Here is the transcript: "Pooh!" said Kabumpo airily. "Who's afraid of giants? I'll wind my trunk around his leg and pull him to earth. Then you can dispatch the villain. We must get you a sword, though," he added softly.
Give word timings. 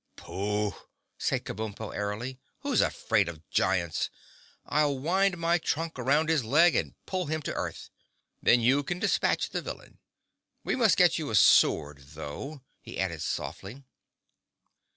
"Pooh!" 0.15 0.73
said 1.19 1.45
Kabumpo 1.45 1.93
airily. 1.93 2.39
"Who's 2.61 2.81
afraid 2.81 3.29
of 3.29 3.47
giants? 3.51 4.09
I'll 4.65 4.97
wind 4.97 5.37
my 5.37 5.59
trunk 5.59 5.99
around 5.99 6.27
his 6.27 6.43
leg 6.43 6.73
and 6.75 6.95
pull 7.05 7.27
him 7.27 7.43
to 7.43 7.53
earth. 7.53 7.91
Then 8.41 8.61
you 8.61 8.81
can 8.81 8.97
dispatch 8.97 9.49
the 9.51 9.61
villain. 9.61 9.99
We 10.63 10.75
must 10.75 10.97
get 10.97 11.19
you 11.19 11.29
a 11.29 11.35
sword, 11.35 11.99
though," 12.15 12.63
he 12.81 12.99
added 12.99 13.21
softly. 13.21 13.83